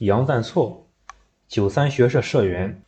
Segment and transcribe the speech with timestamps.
[0.00, 0.90] 杨赞措，
[1.48, 2.82] 九三学社社员，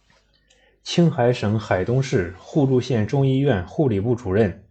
[0.83, 4.67] 青海省海东市互助县中医院护理部主任，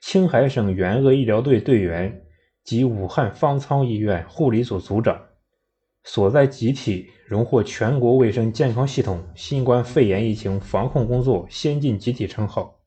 [0.00, 2.24] 青海省援鄂医疗队队员
[2.64, 5.26] 及武汉方舱医院护理组组长，
[6.02, 12.80] 所在集体荣获全国卫生健康系统新冠肺炎疫情防控工作先进集体称号。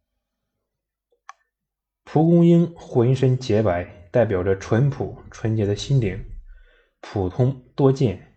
[2.03, 6.25] 蒲公英浑身洁白，代表着淳朴纯洁的心灵，
[6.99, 8.34] 普通多见。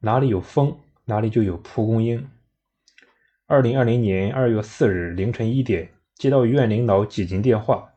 [0.00, 2.30] 哪里有风，哪里就有蒲公英。
[3.46, 7.94] 二零二零年二月四日凌晨一点，接到院领导紧急电话，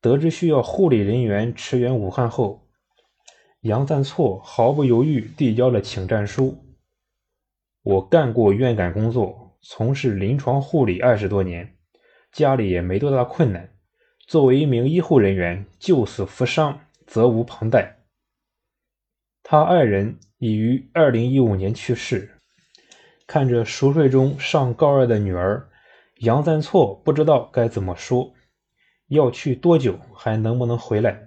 [0.00, 2.68] 得知需要护理人员驰援武汉后，
[3.62, 6.56] 杨赞措毫不犹豫递交了请战书。
[7.82, 11.76] 我干过院感工作，从事临床护理二十多年，
[12.30, 13.74] 家里也没多大困难。
[14.28, 16.78] 作为一名医护人员，救死扶伤，
[17.08, 18.04] 责无旁贷。
[19.42, 20.20] 他爱人。
[20.40, 22.30] 已于二零一五年去世。
[23.26, 25.68] 看着熟睡中上高二的女儿，
[26.20, 28.32] 杨赞措不知道该怎么说。
[29.08, 29.98] 要去多久？
[30.14, 31.20] 还能不能回来？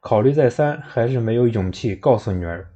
[0.00, 2.68] 考虑再三，还是没有勇气告诉女儿。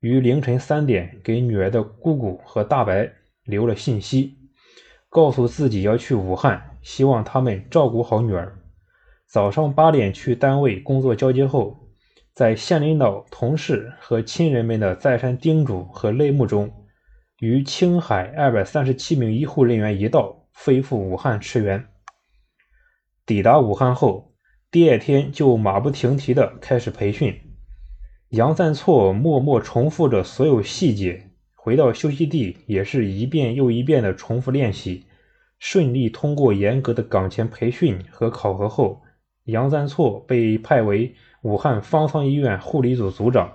[0.00, 3.10] 于凌晨三点，给女儿的姑姑和大白
[3.44, 4.36] 留了信息，
[5.08, 8.58] 告诉自己要去武汉，希望他们照顾好女儿。
[9.26, 11.81] 早上八点去单位工作交接后。
[12.34, 16.72] 在县领导、同事和亲人们的再三叮嘱和泪目中，
[17.40, 21.88] 与青海二百三十七名医护人员一道飞赴武汉驰援。
[23.26, 24.32] 抵达武汉后，
[24.70, 27.38] 第二天就马不停蹄地开始培训。
[28.30, 35.04] 杨赞措默默重复着所有细节，回到休息地也是一遍又一遍地重复练习。
[35.58, 39.02] 顺利通过严格的岗前培训和考核后，
[39.44, 41.14] 杨赞措被派为。
[41.42, 43.52] 武汉方舱医院护理组组长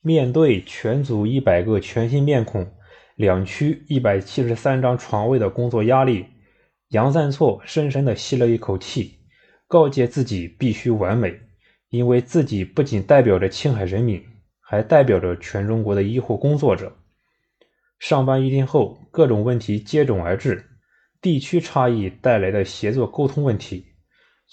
[0.00, 2.68] 面对全组一百个全新面孔、
[3.14, 6.26] 两区一百七十三张床位的工作压力，
[6.88, 9.20] 杨赞措深深地吸了一口气，
[9.68, 11.40] 告诫自己必须完美，
[11.90, 14.22] 因为自己不仅代表着青海人民，
[14.60, 16.96] 还代表着全中国的医护工作者。
[18.00, 20.66] 上班一天后，各种问题接踵而至，
[21.22, 23.93] 地区差异带来的协作沟通问题。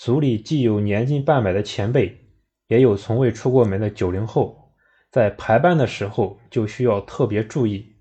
[0.03, 2.25] 组里既有年近半百的前辈，
[2.69, 4.73] 也有从未出过门的九零后，
[5.12, 7.97] 在排班的时候就需要特别注意，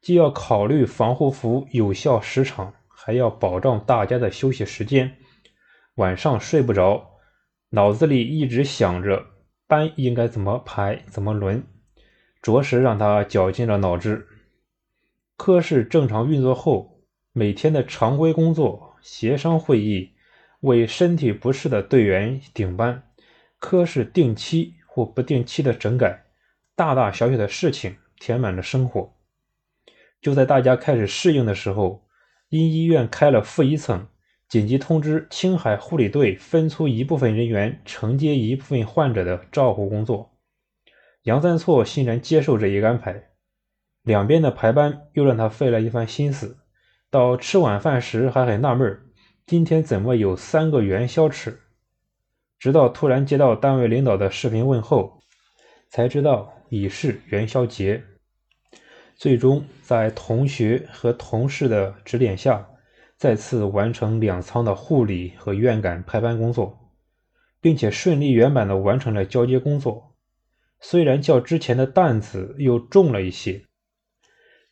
[0.00, 5.18] 既要考虑防护服有效时长，还要保障大家的休息时间。
[5.94, 7.10] 晚上睡不着，
[7.70, 9.26] 脑子里一直想着
[9.68, 11.62] 班应该怎么排、怎么轮，
[12.42, 14.26] 着实让他绞尽了脑汁。
[15.36, 20.15] 科室正常运作后，每天的常规工作、协商会议。
[20.60, 23.02] 为身体不适的队员顶班，
[23.58, 26.24] 科室定期或不定期的整改，
[26.74, 29.14] 大大小小的事情填满了生活。
[30.20, 32.06] 就在大家开始适应的时候，
[32.48, 34.08] 因医院开了负一层，
[34.48, 40.32] 紧急通知青海护理队分出一部分人员承接一部分患者的照护工作。
[41.22, 43.30] 杨三措欣然接受这一安排，
[44.02, 46.58] 两边的排班又让他费了一番心思。
[47.10, 49.05] 到吃晚饭时还很纳闷儿。
[49.46, 51.60] 今天怎么有三个元宵吃？
[52.58, 55.20] 直到突然接到单位领导的视频问候，
[55.88, 58.02] 才知道已是元宵节。
[59.14, 62.68] 最终在同学和同事的指点下，
[63.16, 66.76] 再次完成两舱的护理和院感排班工作，
[67.60, 70.16] 并且顺利圆满的完成了交接工作。
[70.80, 73.62] 虽然较之前的担子又重了一些，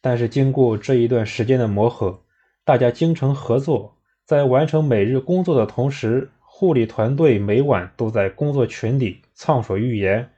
[0.01, 2.25] 但是经过这一段时间的磨合，
[2.65, 3.94] 大家精诚合作。
[4.25, 10.31] 在完成每日工作的同时，护理团队每晚都在工作群里畅所欲言，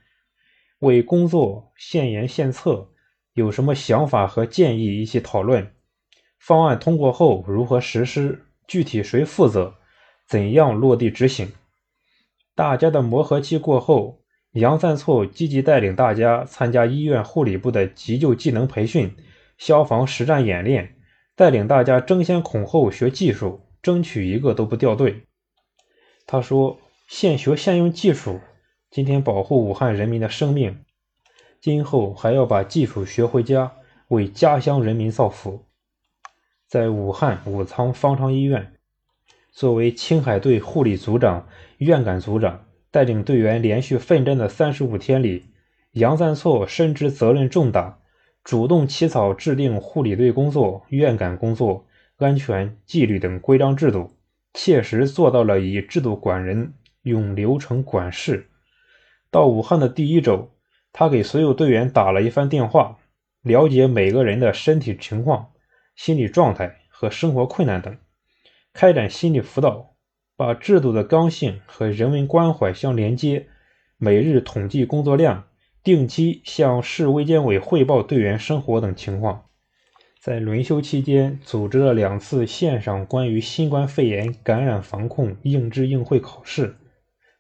[0.81, 2.89] 为工作献言献策，
[3.35, 5.71] 有什么想法和建议一起讨论。
[6.41, 9.75] 方案通过后如何实施，具体谁负责，
[10.27, 11.53] 怎样落地执行？
[12.57, 19.15] 大家的磨合期过后，杨赞措积极带领大家参加医院护理部的急救技能培训、
[19.59, 20.97] 消防实战演练，
[21.37, 23.61] 带领大家争先恐后学技术。
[23.87, 25.29] 争取一个都不掉队。
[26.27, 28.41] 他说：“现学现用技术，
[28.91, 30.85] 今天保护武汉人民的生命，
[31.61, 33.77] 今后还要把技术学回家，
[34.09, 35.67] 为家乡人民造福。”
[36.67, 38.73] 在武汉武昌方舱医院，
[39.53, 41.47] 作为青海队护理组长、
[41.79, 45.45] 院感组长，带领队员连续奋战的三十五天里，
[45.93, 48.01] 杨赞措深知责任重大，
[48.43, 51.86] 主动起草制定护理队工作、院感工作。
[52.19, 54.17] 安全、纪律等规章制度，
[54.55, 56.73] 切实做到了以制度管人，
[57.03, 58.49] 用流程管事。
[59.31, 60.51] 到武汉的第一周，
[60.93, 62.97] 他给所有队员打了一番电话，
[63.43, 65.53] 了解每个人的身体情况、
[65.95, 67.95] 心理状态和生活困难等，
[68.73, 69.95] 开展心理辅导，
[70.37, 73.49] 把制度的刚性和人文关怀相连接，
[73.99, 75.49] 每日统计工作量，
[75.83, 79.43] 定期向市卫健委汇报队员生活等情况。
[80.27, 86.75] 在轮休期间，组织了两次线上关于新冠肺炎感染防控应知应会考试，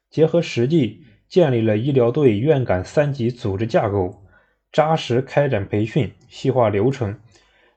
[0.08, 4.22] 结合实际，建立了医疗队院感三级组织架构，
[4.70, 7.18] 扎实开展培训，细化流程，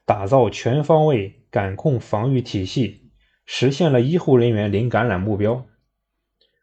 [0.06, 3.10] 打造全方位感控防御体系，
[3.48, 5.66] 实现了医护人员零感染目标。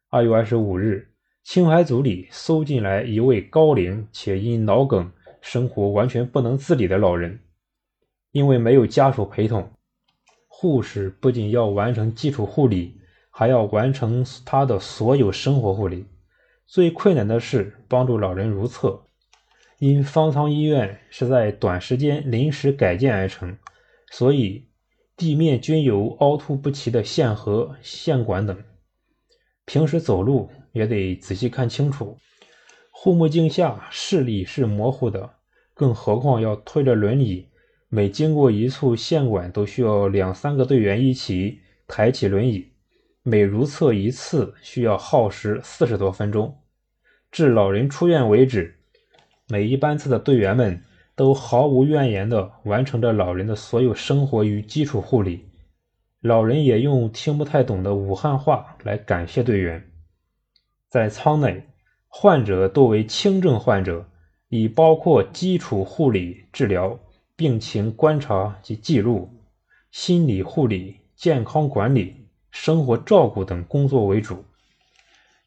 [0.08, 1.08] 二月二十五日，
[1.42, 5.10] 青海组里搜进来一位高龄且因脑梗
[5.40, 7.40] 生活完全不能自理的老人。
[8.36, 9.70] 因为没有家属陪同，
[10.46, 13.00] 护士不仅要完成基础护理，
[13.30, 16.04] 还要完成他的所有生活护理。
[16.66, 19.04] 最困难的是帮助老人如厕。
[19.78, 23.56] 因方舱医院是在短时间临时改建而成，
[24.10, 24.68] 所以
[25.16, 28.62] 地面均有凹凸不齐的线盒、线管等，
[29.64, 32.18] 平时走路也得仔细看清楚。
[32.90, 35.36] 护目镜下视力是模糊的，
[35.72, 37.48] 更何况要推着轮椅。
[37.88, 42.72] 每经过一处线管，都需要两三个队员一起抬起轮椅。
[43.22, 46.58] 每如厕一次，需要耗时四十多分钟。
[47.30, 48.76] 至老人出院为止，
[49.48, 50.82] 每一班次的队员们
[51.14, 55.46] 都毫无怨言地完成着老人的所有生活与基础护理。
[56.20, 59.88] 老人也用听不太懂的武汉话来感谢队员。
[60.88, 61.64] 在舱内，
[62.08, 64.08] 患者多为轻症患者，
[64.48, 66.98] 已包括基础护理治疗。
[67.38, 69.28] 病情观察及记录、
[69.90, 74.42] 心理护理、健康管理、生活照顾等工作为主。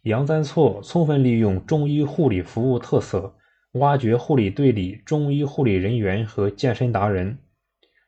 [0.04, 3.36] 杨三措充分利用中医护理服务特色，
[3.72, 7.40] 挖掘护理队里中医护理人员和健身达人，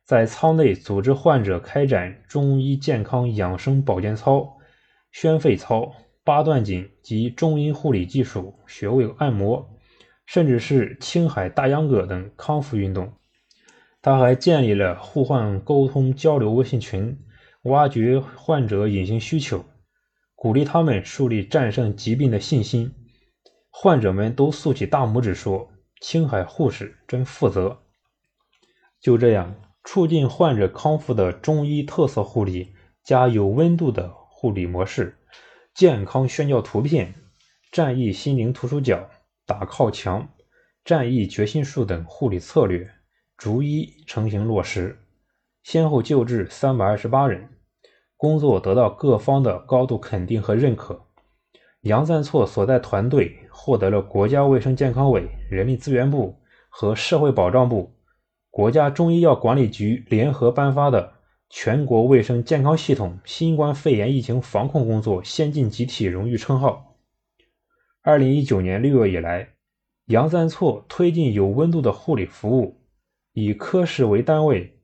[0.06, 4.58] 在舱内组织患者开展中医健康养生保健操、
[5.12, 5.92] 宣肺操、
[6.24, 9.68] 八段锦及中医护理技术、穴位按摩，
[10.28, 13.12] 甚至是青海大秧歌等康复运动。
[14.02, 17.20] 他还建立了互换沟通交流微信群，
[17.64, 19.64] 挖掘患者隐形需求，
[20.34, 22.96] 鼓励他们树立战胜疾病的信心。
[23.70, 25.72] 患者们都竖起大拇指说
[26.02, 27.84] ：“青海护士真负责。”
[29.00, 35.16] 就这样，促进患者康复的中医特色护理加有温度的护理模式，
[35.76, 37.14] 健康宣教图片、
[37.72, 39.10] 战役心灵图书角、
[39.46, 40.28] 打靠墙、
[40.84, 42.92] 战役决心术等护理策略。
[43.42, 45.00] 逐一成型落实，
[45.64, 47.50] 先后救治三百二十八人，
[48.16, 51.08] 工作得到各方的高度肯定和认可。
[51.82, 56.40] 杨赞措所在团队获得了国家卫生健康委、人力资源部
[56.70, 57.96] 和社会保障部、
[58.52, 61.14] 国家中医药管理局联合颁发的
[61.50, 66.96] 全国卫生健康系统新冠肺炎疫情防控工作先进集体荣誉称号。
[68.04, 69.56] 二零一九年六月以来，
[70.06, 72.78] 杨赞措推进有温度的护理服务。
[73.34, 74.78] 以科室为单位，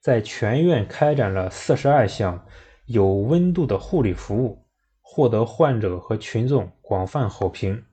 [0.00, 2.46] 在全院开展了四十二项
[2.86, 4.64] 有温度的护理服务，
[5.02, 7.84] 获得患者和群众广泛好评。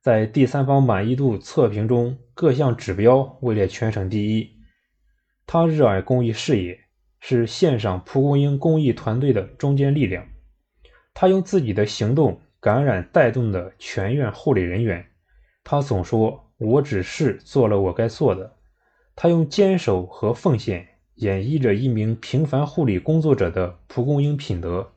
[0.00, 4.50] 在第三方满意度测评中，各项指标位列全省第一。
[5.46, 6.80] 他热爱公益事业，
[7.20, 10.26] 是线上蒲公英公益团队的中坚力量。
[11.14, 15.06] 他用自己的行动感染带动的全院护理人员。
[15.62, 18.56] 他总说：“我只是做了我该做的。”
[19.20, 24.92] 他用坚守和奉献演绎着一名平凡护理工作者的蒲公英品德。